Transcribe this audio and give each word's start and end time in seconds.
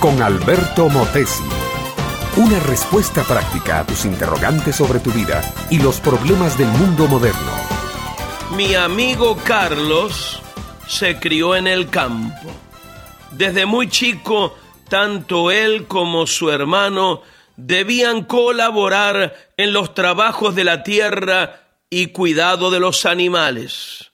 con 0.00 0.20
Alberto 0.20 0.90
Motesi. 0.90 1.44
Una 2.36 2.60
respuesta 2.60 3.22
práctica 3.22 3.78
a 3.78 3.86
tus 3.86 4.04
interrogantes 4.04 4.76
sobre 4.76 5.00
tu 5.00 5.10
vida 5.12 5.40
y 5.70 5.78
los 5.78 5.98
problemas 5.98 6.58
del 6.58 6.68
mundo 6.68 7.06
moderno. 7.06 7.52
Mi 8.54 8.74
amigo 8.74 9.38
Carlos 9.42 10.42
se 10.86 11.18
crió 11.20 11.56
en 11.56 11.66
el 11.66 11.88
campo. 11.88 12.50
Desde 13.30 13.64
muy 13.64 13.88
chico, 13.88 14.58
tanto 14.90 15.50
él 15.50 15.86
como 15.86 16.26
su 16.26 16.50
hermano 16.50 17.22
debían 17.56 18.24
colaborar 18.24 19.34
en 19.56 19.72
los 19.72 19.94
trabajos 19.94 20.54
de 20.54 20.64
la 20.64 20.82
tierra 20.82 21.62
y 21.88 22.08
cuidado 22.08 22.70
de 22.70 22.80
los 22.80 23.06
animales. 23.06 24.12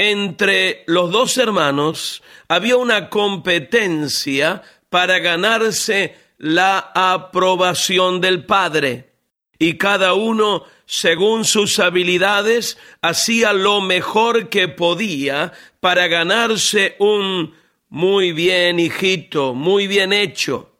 Entre 0.00 0.84
los 0.86 1.10
dos 1.10 1.36
hermanos 1.38 2.22
había 2.46 2.76
una 2.76 3.10
competencia 3.10 4.62
para 4.88 5.18
ganarse 5.18 6.14
la 6.38 6.92
aprobación 6.94 8.20
del 8.20 8.46
padre 8.46 9.10
y 9.58 9.76
cada 9.76 10.14
uno, 10.14 10.62
según 10.86 11.44
sus 11.44 11.80
habilidades, 11.80 12.78
hacía 13.02 13.52
lo 13.52 13.80
mejor 13.80 14.50
que 14.50 14.68
podía 14.68 15.52
para 15.80 16.06
ganarse 16.06 16.94
un 17.00 17.56
muy 17.88 18.30
bien, 18.30 18.78
hijito, 18.78 19.52
muy 19.52 19.88
bien 19.88 20.12
hecho. 20.12 20.76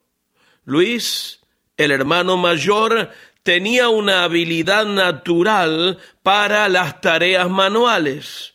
Luis, 0.65 1.41
el 1.77 1.91
hermano 1.91 2.37
mayor, 2.37 3.11
tenía 3.43 3.89
una 3.89 4.23
habilidad 4.23 4.87
natural 4.87 5.99
para 6.23 6.69
las 6.69 7.01
tareas 7.01 7.51
manuales. 7.51 8.55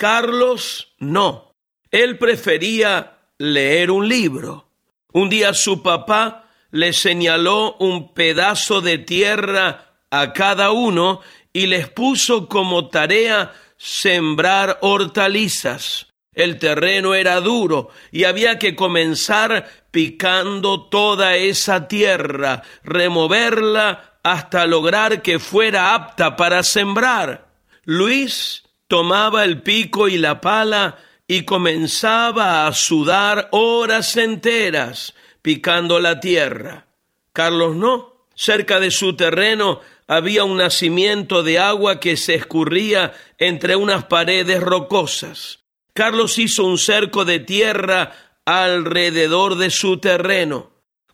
Carlos 0.00 0.94
no. 0.98 1.54
Él 1.90 2.16
prefería 2.16 3.18
leer 3.36 3.90
un 3.90 4.08
libro. 4.08 4.70
Un 5.12 5.28
día 5.28 5.52
su 5.52 5.82
papá 5.82 6.48
le 6.70 6.94
señaló 6.94 7.76
un 7.80 8.14
pedazo 8.14 8.80
de 8.80 8.96
tierra 8.96 9.98
a 10.10 10.32
cada 10.32 10.70
uno 10.70 11.20
y 11.52 11.66
les 11.66 11.90
puso 11.90 12.48
como 12.48 12.88
tarea 12.88 13.52
sembrar 13.76 14.78
hortalizas. 14.80 16.06
El 16.32 16.58
terreno 16.58 17.14
era 17.14 17.38
duro 17.42 17.90
y 18.10 18.24
había 18.24 18.58
que 18.58 18.74
comenzar 18.74 19.68
picando 19.90 20.88
toda 20.88 21.36
esa 21.36 21.88
tierra, 21.88 22.62
removerla 22.82 24.14
hasta 24.22 24.66
lograr 24.66 25.20
que 25.20 25.38
fuera 25.38 25.92
apta 25.92 26.36
para 26.36 26.62
sembrar. 26.62 27.50
Luis 27.84 28.62
tomaba 28.90 29.44
el 29.44 29.62
pico 29.62 30.08
y 30.08 30.18
la 30.18 30.40
pala 30.40 30.98
y 31.28 31.44
comenzaba 31.44 32.66
a 32.66 32.74
sudar 32.74 33.48
horas 33.52 34.16
enteras 34.16 35.14
picando 35.40 36.00
la 36.00 36.18
tierra. 36.18 36.86
Carlos 37.32 37.76
no. 37.76 38.26
Cerca 38.34 38.80
de 38.80 38.90
su 38.90 39.14
terreno 39.14 39.80
había 40.08 40.42
un 40.42 40.56
nacimiento 40.56 41.44
de 41.44 41.60
agua 41.60 42.00
que 42.00 42.16
se 42.16 42.34
escurría 42.34 43.12
entre 43.38 43.76
unas 43.76 44.06
paredes 44.06 44.60
rocosas. 44.60 45.60
Carlos 45.94 46.36
hizo 46.38 46.64
un 46.64 46.76
cerco 46.76 47.24
de 47.24 47.38
tierra 47.38 48.12
alrededor 48.44 49.54
de 49.54 49.70
su 49.70 49.98
terreno. 49.98 50.70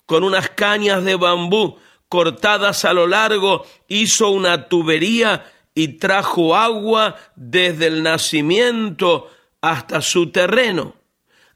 Con 0.06 0.24
unas 0.24 0.48
cañas 0.48 1.04
de 1.04 1.16
bambú 1.16 1.78
cortadas 2.08 2.86
a 2.86 2.94
lo 2.94 3.06
largo, 3.06 3.66
hizo 3.88 4.30
una 4.30 4.68
tubería 4.68 5.52
y 5.76 5.98
trajo 5.98 6.56
agua 6.56 7.16
desde 7.36 7.88
el 7.88 8.02
nacimiento 8.02 9.30
hasta 9.60 10.00
su 10.00 10.30
terreno. 10.32 10.96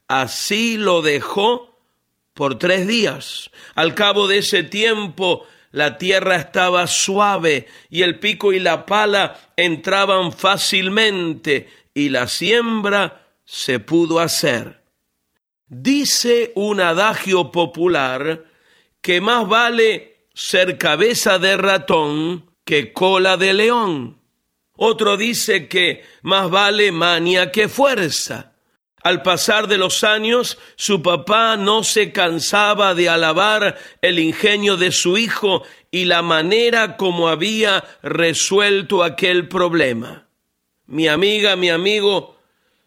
Así 0.07 0.77
lo 0.77 1.01
dejó 1.01 1.79
por 2.35 2.59
tres 2.59 2.87
días. 2.87 3.49
Al 3.73 3.95
cabo 3.95 4.27
de 4.27 4.37
ese 4.37 4.61
tiempo, 4.61 5.47
la 5.71 5.97
tierra 5.97 6.35
estaba 6.35 6.85
suave 6.85 7.67
y 7.89 8.03
el 8.03 8.19
pico 8.19 8.53
y 8.53 8.59
la 8.59 8.85
pala 8.85 9.39
entraban 9.57 10.31
fácilmente 10.31 11.69
y 11.95 12.09
la 12.09 12.27
siembra 12.27 13.27
se 13.43 13.79
pudo 13.79 14.19
hacer. 14.19 14.83
Dice 15.67 16.51
un 16.53 16.79
adagio 16.79 17.51
popular 17.51 18.45
que 19.01 19.19
más 19.19 19.47
vale 19.47 20.27
ser 20.35 20.77
cabeza 20.77 21.39
de 21.39 21.57
ratón 21.57 22.50
que 22.71 22.93
cola 22.93 23.35
de 23.35 23.51
león. 23.51 24.21
Otro 24.77 25.17
dice 25.17 25.67
que 25.67 26.05
más 26.21 26.49
vale 26.49 26.93
mania 26.93 27.51
que 27.51 27.67
fuerza. 27.67 28.53
Al 29.03 29.23
pasar 29.23 29.67
de 29.67 29.77
los 29.77 30.05
años, 30.05 30.57
su 30.77 31.01
papá 31.01 31.57
no 31.57 31.83
se 31.83 32.13
cansaba 32.13 32.95
de 32.95 33.09
alabar 33.09 33.77
el 34.01 34.19
ingenio 34.19 34.77
de 34.77 34.93
su 34.93 35.17
hijo 35.17 35.63
y 35.91 36.05
la 36.05 36.21
manera 36.21 36.95
como 36.95 37.27
había 37.27 37.83
resuelto 38.03 39.03
aquel 39.03 39.49
problema. 39.49 40.29
Mi 40.85 41.09
amiga, 41.09 41.57
mi 41.57 41.69
amigo, 41.69 42.37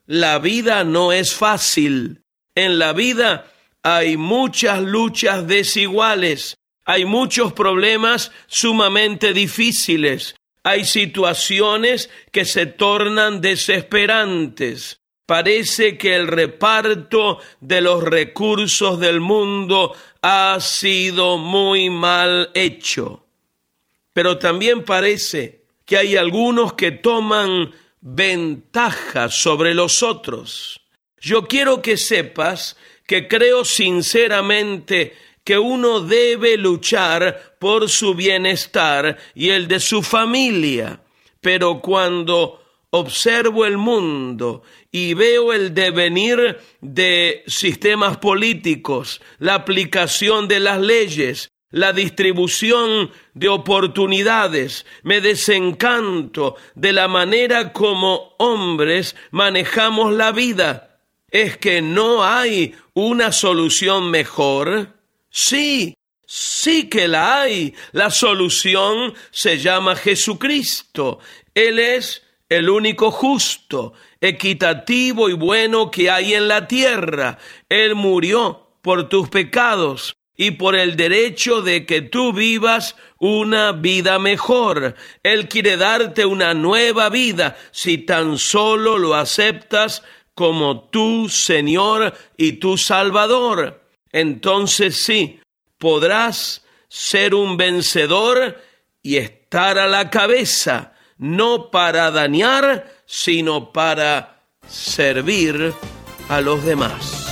la 0.06 0.38
vida 0.38 0.82
no 0.84 1.12
es 1.12 1.34
fácil. 1.34 2.22
En 2.54 2.78
la 2.78 2.94
vida 2.94 3.52
hay 3.82 4.16
muchas 4.16 4.80
luchas 4.80 5.46
desiguales, 5.46 6.56
hay 6.84 7.04
muchos 7.04 7.52
problemas 7.52 8.30
sumamente 8.46 9.32
difíciles, 9.32 10.36
hay 10.62 10.84
situaciones 10.84 12.10
que 12.32 12.44
se 12.44 12.66
tornan 12.66 13.40
desesperantes. 13.40 15.00
Parece 15.26 15.96
que 15.96 16.16
el 16.16 16.26
reparto 16.26 17.38
de 17.60 17.80
los 17.80 18.02
recursos 18.02 19.00
del 19.00 19.20
mundo 19.20 19.94
ha 20.20 20.58
sido 20.60 21.38
muy 21.38 21.88
mal 21.88 22.50
hecho. 22.54 23.26
Pero 24.12 24.38
también 24.38 24.84
parece 24.84 25.64
que 25.86 25.96
hay 25.96 26.16
algunos 26.16 26.74
que 26.74 26.92
toman 26.92 27.72
ventaja 28.00 29.30
sobre 29.30 29.74
los 29.74 30.02
otros. 30.02 30.80
Yo 31.18 31.46
quiero 31.46 31.80
que 31.80 31.96
sepas 31.96 32.76
que 33.06 33.28
creo 33.28 33.64
sinceramente 33.64 35.14
que 35.44 35.58
uno 35.58 36.00
debe 36.00 36.56
luchar 36.56 37.56
por 37.58 37.88
su 37.88 38.14
bienestar 38.14 39.18
y 39.34 39.50
el 39.50 39.68
de 39.68 39.78
su 39.78 40.02
familia. 40.02 41.00
Pero 41.40 41.80
cuando 41.80 42.62
observo 42.90 43.66
el 43.66 43.76
mundo 43.76 44.62
y 44.90 45.14
veo 45.14 45.52
el 45.52 45.74
devenir 45.74 46.58
de 46.80 47.42
sistemas 47.46 48.16
políticos, 48.16 49.20
la 49.38 49.54
aplicación 49.54 50.48
de 50.48 50.60
las 50.60 50.80
leyes, 50.80 51.50
la 51.70 51.92
distribución 51.92 53.10
de 53.34 53.48
oportunidades, 53.48 54.86
me 55.02 55.20
desencanto 55.20 56.54
de 56.76 56.92
la 56.92 57.08
manera 57.08 57.72
como 57.72 58.34
hombres 58.38 59.16
manejamos 59.32 60.14
la 60.14 60.30
vida. 60.30 61.00
¿Es 61.30 61.56
que 61.56 61.82
no 61.82 62.22
hay 62.24 62.76
una 62.94 63.32
solución 63.32 64.08
mejor? 64.12 64.93
Sí, 65.36 65.96
sí 66.24 66.88
que 66.88 67.08
la 67.08 67.40
hay. 67.40 67.74
La 67.90 68.10
solución 68.10 69.14
se 69.32 69.58
llama 69.58 69.96
Jesucristo. 69.96 71.18
Él 71.52 71.80
es 71.80 72.22
el 72.48 72.70
único 72.70 73.10
justo, 73.10 73.94
equitativo 74.20 75.28
y 75.28 75.32
bueno 75.32 75.90
que 75.90 76.08
hay 76.08 76.34
en 76.34 76.46
la 76.46 76.68
tierra. 76.68 77.38
Él 77.68 77.96
murió 77.96 78.78
por 78.80 79.08
tus 79.08 79.28
pecados 79.28 80.14
y 80.36 80.52
por 80.52 80.76
el 80.76 80.94
derecho 80.94 81.62
de 81.62 81.84
que 81.84 82.00
tú 82.00 82.32
vivas 82.32 82.94
una 83.18 83.72
vida 83.72 84.20
mejor. 84.20 84.94
Él 85.24 85.48
quiere 85.48 85.76
darte 85.76 86.24
una 86.24 86.54
nueva 86.54 87.08
vida 87.08 87.56
si 87.72 87.98
tan 87.98 88.38
solo 88.38 88.98
lo 88.98 89.16
aceptas 89.16 90.04
como 90.32 90.90
tu 90.90 91.28
Señor 91.28 92.14
y 92.36 92.52
tu 92.52 92.78
Salvador 92.78 93.83
entonces 94.14 95.02
sí, 95.02 95.40
podrás 95.76 96.62
ser 96.88 97.34
un 97.34 97.56
vencedor 97.56 98.62
y 99.02 99.16
estar 99.16 99.76
a 99.76 99.88
la 99.88 100.08
cabeza, 100.08 100.92
no 101.18 101.72
para 101.72 102.12
dañar, 102.12 102.92
sino 103.06 103.72
para 103.72 104.44
servir 104.68 105.74
a 106.28 106.40
los 106.40 106.64
demás. 106.64 107.26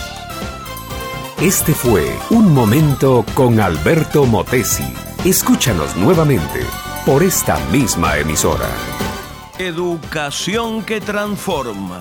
Este 1.40 1.72
fue 1.72 2.04
Un 2.30 2.52
Momento 2.52 3.24
con 3.34 3.60
Alberto 3.60 4.26
Motesi. 4.26 4.92
Escúchanos 5.24 5.94
nuevamente 5.94 6.66
por 7.06 7.22
esta 7.22 7.60
misma 7.66 8.18
emisora. 8.18 8.68
Educación 9.56 10.82
que 10.82 11.00
transforma. 11.00 12.00